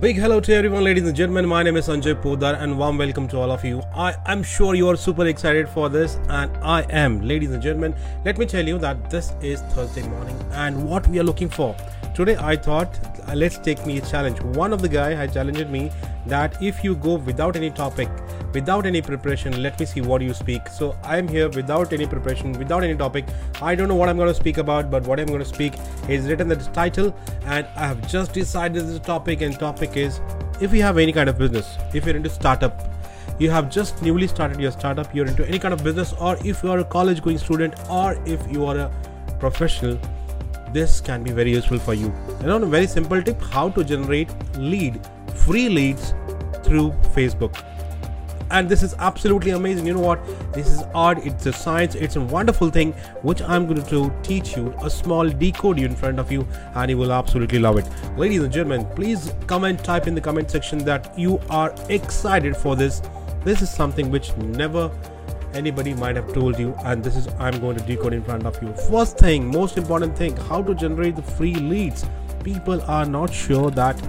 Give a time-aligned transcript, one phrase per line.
[0.00, 1.46] Big hello to everyone, ladies and gentlemen.
[1.46, 3.82] My name is Sanjay Podar, and warm welcome to all of you.
[3.94, 7.94] I am sure you are super excited for this, and I am, ladies and gentlemen.
[8.24, 11.76] Let me tell you that this is Thursday morning, and what we are looking for
[12.14, 12.38] today.
[12.40, 12.98] I thought,
[13.28, 14.40] uh, let's take me a challenge.
[14.40, 15.90] One of the guy had challenged me
[16.24, 18.08] that if you go without any topic,
[18.52, 20.68] without any preparation, let me see what you speak.
[20.68, 23.26] So I am here without any preparation, without any topic.
[23.62, 25.74] I don't know what I'm going to speak about, but what I'm going to speak
[26.08, 29.40] is written in the title, and I have just decided this topic.
[29.40, 30.20] And topic is
[30.60, 32.86] if you have any kind of business, if you're into startup,
[33.38, 36.62] you have just newly started your startup, you're into any kind of business, or if
[36.62, 38.90] you are a college going student, or if you are a
[39.38, 39.98] professional,
[40.72, 42.12] this can be very useful for you.
[42.40, 45.00] And on a very simple tip, how to generate lead,
[45.34, 46.12] free leads
[46.62, 47.56] through Facebook
[48.50, 49.86] and this is absolutely amazing.
[49.86, 50.20] You know what?
[50.52, 51.94] This is art it's a science.
[51.94, 52.92] It's a wonderful thing
[53.22, 56.98] which i'm going to teach you a small decode in front of you and you
[56.98, 57.88] will absolutely love it.
[58.16, 62.76] Ladies and gentlemen please comment type in the comment section that you are excited for
[62.76, 63.02] this.
[63.44, 64.90] This is something which never
[65.54, 68.62] anybody might have told you and this is i'm going to decode in front of
[68.62, 68.72] you.
[68.88, 72.04] First thing most important thing how to generate the free leads.
[72.44, 74.00] People are not sure that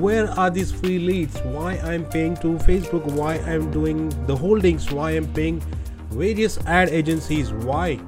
[0.00, 1.38] where are these free leads?
[1.40, 3.04] Why i'm paying to facebook?
[3.04, 4.90] Why i'm doing the holdings?
[4.90, 5.60] Why i'm paying
[6.10, 7.52] various ad agencies?
[7.52, 8.00] Why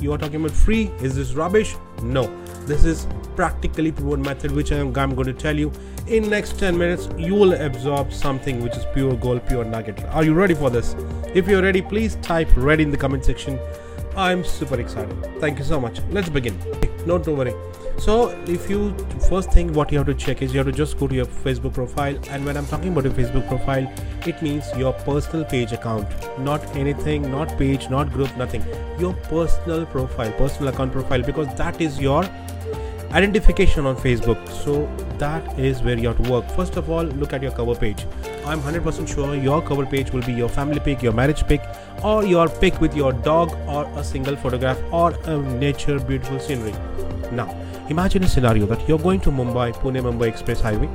[0.00, 0.90] you are talking about free?
[1.00, 1.76] Is this rubbish?
[2.02, 2.26] No.
[2.66, 5.70] This is practically proven method which I'm, I'm going to tell you.
[6.08, 10.02] In next 10 minutes you will absorb something which is pure gold pure nugget.
[10.06, 10.96] Are you ready for this?
[11.32, 13.56] If you're ready please type ready in the comment section
[14.16, 15.16] i'm super excited.
[15.40, 16.00] Thank you so much.
[16.10, 16.58] Let's begin.
[17.06, 17.54] Don't worry.
[17.98, 18.94] So if you
[19.28, 21.26] first thing what you have to check is you have to just go to your
[21.26, 22.18] facebook profile.
[22.30, 23.90] And when i'm talking about your facebook profile
[24.26, 26.08] it means your personal page account.
[26.38, 28.64] Not anything not page not group nothing.
[28.98, 32.24] Your personal profile personal account profile because that is your
[33.12, 34.48] identification on facebook.
[34.64, 36.50] So that is where you have to work.
[36.50, 38.06] First of all look at your cover page
[38.50, 41.62] i'm 100% sure your cover page will be your family pic your marriage pic
[42.02, 46.72] or your pic with your dog or a single photograph or a nature beautiful scenery.
[47.30, 47.56] Now
[47.88, 50.88] imagine a scenario that you're going to mumbai pune mumbai express highway.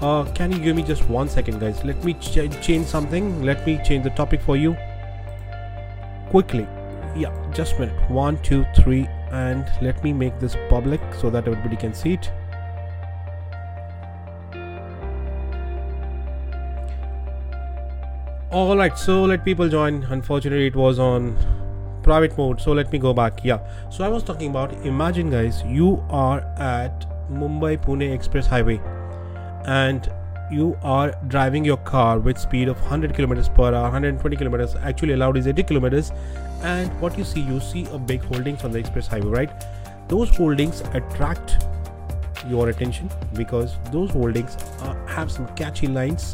[0.00, 1.84] Uh, can you give me just one second guys?
[1.84, 3.42] Let me ch- change something.
[3.42, 4.76] Let me change the topic for you.
[6.30, 6.66] Quickly.
[7.16, 8.10] Yeah just a minute.
[8.10, 12.30] One two three and let me make this public so that everybody can see it
[18.50, 20.04] all right so let people join.
[20.04, 21.36] Unfortunately it was on
[22.02, 23.44] private mode so let me go back.
[23.44, 23.58] Yeah.
[23.90, 28.80] So i was talking about imagine guys you are at mumbai pune express highway
[29.66, 30.10] and
[30.50, 35.12] you are driving your car with speed of 100 kilometers per hour 120 kilometers actually
[35.12, 36.10] allowed is 80 kilometers.
[36.62, 39.68] And what you see you see a big holdings on the express highway right?
[40.08, 41.66] Those holdings attract
[42.48, 46.32] your attention because those holdings uh, have some catchy lines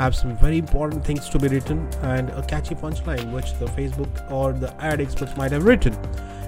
[0.00, 4.30] have some very important things to be written and a catchy punchline which the facebook
[4.30, 5.92] or the ad experts might have written.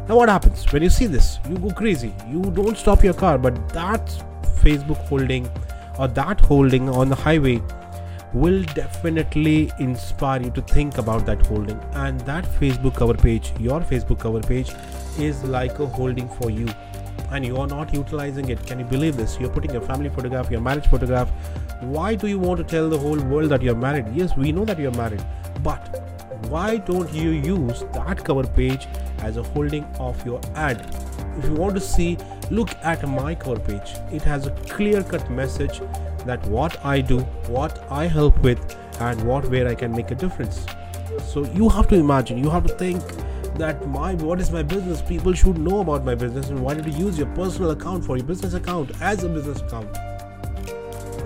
[0.09, 0.65] Now what happens?
[0.73, 2.15] When you see this you go crazy.
[2.29, 4.07] You don't stop your car but that
[4.63, 5.51] facebook holding
[5.99, 7.61] or that holding on the highway
[8.33, 11.79] will definitely inspire you to think about that holding.
[11.93, 14.73] And that facebook cover page your facebook cover page
[15.19, 16.69] is like a holding for you
[17.31, 18.65] and you are not utilizing it.
[18.67, 19.39] Can you believe this?
[19.41, 21.31] You're putting your family photograph your marriage photograph.
[21.81, 24.07] Why do you want to tell the whole world that you're married?
[24.15, 25.25] Yes we know that you're married.
[25.63, 26.03] But
[26.49, 28.87] why don't you use that cover page
[29.19, 30.87] as a holding of your ad?
[31.39, 32.19] If you want to see
[32.51, 33.95] look at my cover page.
[34.13, 35.81] It has a clear cut message
[36.27, 37.19] that what i do
[37.59, 40.67] what i help with and what where i can make a difference.
[41.27, 43.03] So you have to imagine you have to think
[43.63, 45.03] that my what is my business?
[45.09, 48.17] People should know about my business and why did you use your personal account for
[48.17, 50.01] your business account as a business account?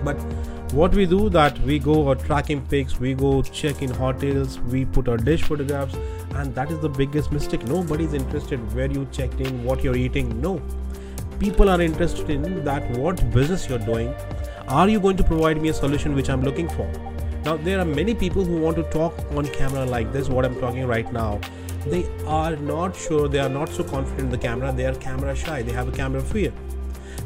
[0.09, 0.21] But
[0.81, 4.83] what we do that we go or tracking pics we go check in hotels we
[4.99, 5.95] put our dish photographs
[6.35, 7.67] and that is the biggest mistake.
[7.73, 10.39] Nobody's interested where you checked in what you're eating.
[10.39, 10.61] No.
[11.39, 14.13] People are interested in that what business you're doing.
[14.67, 17.16] Are you going to provide me a solution which i'm looking for
[17.47, 20.59] now there are many people who want to talk on camera like this what i'm
[20.59, 21.39] talking right now
[21.85, 22.03] they
[22.39, 25.61] are not sure they are not so confident in the camera they are camera shy
[25.61, 26.51] they have a camera fear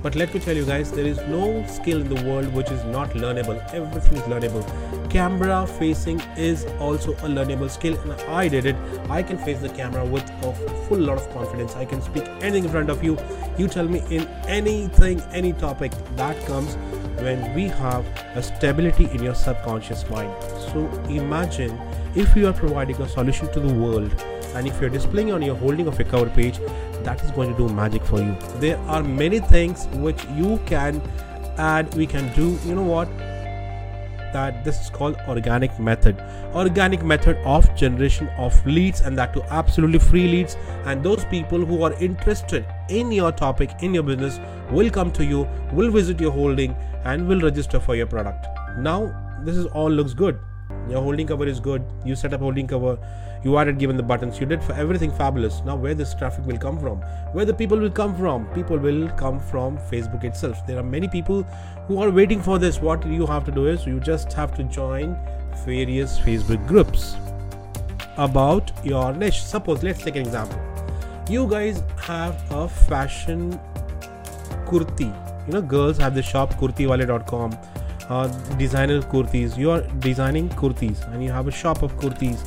[0.04, 2.84] but let me tell you guys, there is no skill in the world which is
[2.86, 3.58] not learnable.
[3.72, 5.12] Everything is learnable.
[5.12, 8.76] Camera facing is also a learnable skill, and I did it.
[9.10, 10.54] I can face the camera with a
[10.88, 11.76] full lot of confidence.
[11.76, 13.16] I can speak anything in front of you.
[13.60, 16.78] You tell me in anything, any topic that comes
[17.22, 20.32] when we have a stability in your subconscious mind.
[20.72, 21.80] So imagine
[22.16, 24.14] if you are providing a solution to the world
[24.56, 26.60] and if you're displaying on your holding of your cover page
[27.04, 28.36] that is going to do magic for you.
[28.60, 31.02] There are many things which you can
[31.58, 32.58] ad we can do.
[32.66, 33.08] You know what?
[34.34, 36.20] That this is called organic method.
[36.54, 40.56] Organic method of generation of leads and that to absolutely free leads.
[40.86, 44.40] And those people who are interested in your topic in your business
[44.72, 46.76] will come to you will visit your holding
[47.06, 48.48] and will register for your product.
[48.78, 49.00] Now
[49.44, 50.40] this is all looks good.
[50.90, 51.84] Your holding cover is good.
[52.06, 52.98] You set up holding cover.
[53.44, 54.40] You added given the buttons.
[54.40, 55.62] You did for everything fabulous.
[55.66, 57.02] Now where this traffic will come from?
[57.34, 58.48] Where the people will come from?
[58.54, 60.66] People will come from facebook itself.
[60.68, 61.44] There are many people
[61.88, 62.82] who are waiting for this.
[62.82, 65.18] What you have to do is you just have to join
[65.66, 67.16] various facebook groups
[68.18, 69.44] about your niche.
[69.44, 70.60] Suppose let's take an example.
[71.30, 73.60] You guys have a fashion
[74.72, 75.08] kurti.
[75.48, 77.58] You know girls have the shop kurtiwale.com
[78.10, 78.28] uh,
[78.58, 79.58] designer kurtis.
[79.58, 82.44] You are designing kurtis and you have a shop of kurtis.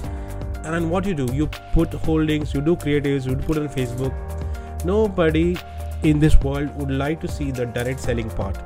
[0.65, 1.27] And then what you do?
[1.33, 4.85] You put holdings you do creatives you put on facebook.
[4.85, 5.57] Nobody
[6.03, 8.59] in this world would like to see the direct selling part.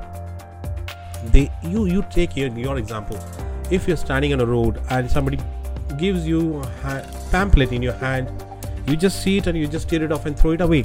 [1.33, 3.19] They you you take your, your example.
[3.69, 5.39] If you're standing on a road and somebody
[5.97, 8.31] gives you a pamphlet in your hand
[8.89, 10.83] you just see it and you just tear it off and throw it away.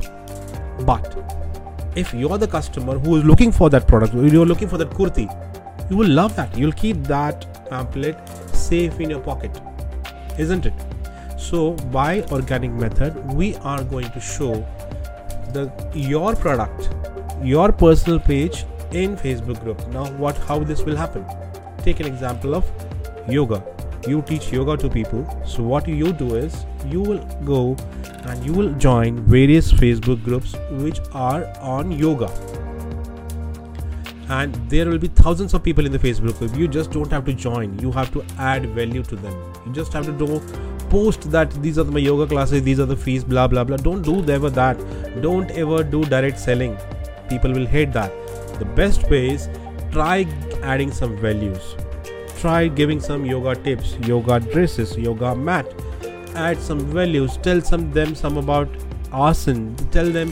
[0.81, 1.17] But
[1.97, 5.29] if you're the customer who is looking for that product you're looking for that kurti
[5.91, 6.57] you will love that.
[6.57, 8.17] You'll keep that pamphlet
[8.55, 9.61] safe in your pocket
[10.39, 10.73] isn't it?
[11.37, 14.67] So by organic method we are going to show
[15.53, 16.89] the your product
[17.43, 19.87] your personal page in facebook group.
[19.89, 21.25] Now what how this will happen?
[21.83, 22.65] Take an example of
[23.29, 23.63] yoga.
[24.09, 25.25] You teach yoga to people.
[25.47, 27.77] So what you do is you will go
[28.25, 32.31] and you will join various facebook groups which are on yoga.
[34.29, 36.57] And there will be thousands of people in the facebook group.
[36.57, 37.79] You just don't have to join.
[37.79, 39.35] You have to add value to them.
[39.67, 40.41] You just have to do
[40.89, 43.77] post that these are my yoga classes these are the fees blah blah blah.
[43.77, 44.79] Don't do ever that.
[45.21, 46.77] Don't ever do direct selling.
[47.29, 48.13] People will hate that.
[48.59, 49.49] The best way is
[49.91, 50.27] try
[50.63, 51.77] adding some values.
[52.39, 55.67] Try giving some yoga tips yoga dresses yoga mat
[56.35, 57.37] add some values.
[57.39, 58.69] Tell some them some about
[59.11, 60.31] asana tell them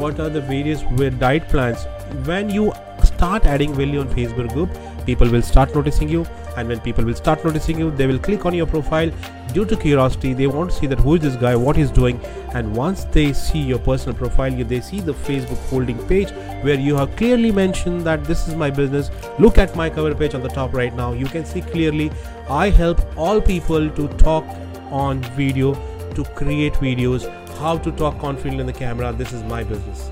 [0.00, 0.82] what are the various
[1.18, 1.86] diet plans.
[2.26, 2.72] When you
[3.04, 4.70] start adding value on facebook group
[5.06, 6.26] people will start noticing you.
[6.56, 9.10] And when people will start noticing you they will click on your profile.
[9.52, 12.20] Due to curiosity they want to see that who is this guy what he's doing.
[12.54, 16.30] And once they see your personal profile they see the facebook holding page
[16.62, 19.10] where you have clearly mentioned that this is my business.
[19.38, 21.12] Look at my cover page on the top right now.
[21.12, 22.10] You can see clearly
[22.50, 24.44] i help all people to talk
[24.90, 25.74] on video
[26.14, 27.28] to create videos
[27.58, 29.12] how to talk confidently in the camera.
[29.12, 30.10] This is my business.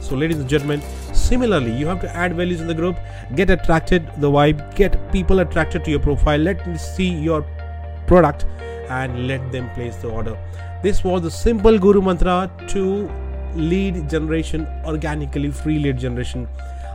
[0.00, 0.82] So ladies and gentlemen
[1.12, 2.96] similarly you have to add values in the group
[3.34, 7.44] get attracted the vibe get people attracted to your profile let them see your
[8.06, 8.46] product
[8.88, 10.36] and let them place the order.
[10.82, 13.10] This was the simple guru mantra to
[13.54, 16.48] lead generation organically free lead generation.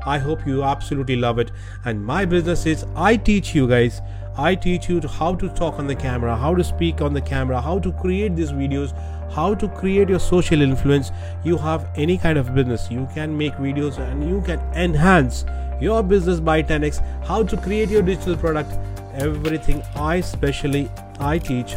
[0.06, 1.52] I hope you absolutely love it.
[1.86, 4.02] And my business is i teach you guys
[4.38, 7.62] I teach you how to talk on the camera, how to speak on the camera,
[7.62, 8.94] how to create these videos,
[9.32, 11.12] how to create your social influence.
[11.44, 15.46] You have any kind of business, you can make videos and you can enhance
[15.80, 18.74] your business by 10x, how to create your digital product,
[19.14, 20.90] everything I specially
[21.20, 21.76] I teach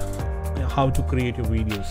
[0.76, 1.88] how to create your videos.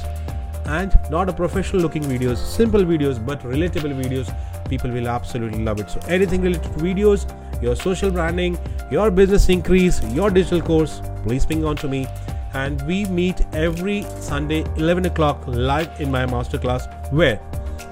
[0.65, 4.33] And not a professional looking videos, simple videos, but relatable videos.
[4.69, 5.89] People will absolutely love it.
[5.89, 7.25] So anything related to videos,
[7.61, 8.57] your social branding,
[8.91, 12.07] your business increase, your digital course, please ping on to me.
[12.53, 17.39] And we meet every Sunday, 11 o'clock, live in my masterclass, where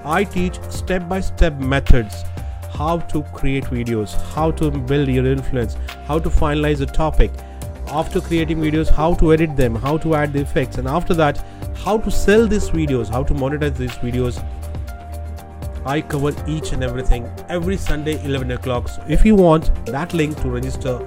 [0.04, 2.24] I teach step by step methods
[2.70, 7.30] how to create videos, how to build your influence, how to finalize a topic.
[7.88, 11.44] After creating videos, how to edit them, how to add the effects, and after that,
[11.76, 14.42] how to sell these videos, how to monetize these videos,
[15.86, 18.88] I cover each and everything every Sunday 11 o'clock.
[18.88, 20.98] So if you want that link to register,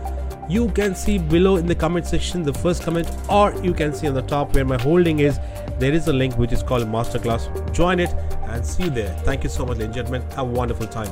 [0.49, 4.07] you can see below in the comment section the first comment or you can see
[4.07, 5.39] on the top where my holding is.
[5.79, 7.73] There is a link which is called masterclass.
[7.73, 9.13] Join it and see you there.
[9.19, 10.21] Thank you so much ladies and gentlemen.
[10.31, 11.11] Have a wonderful time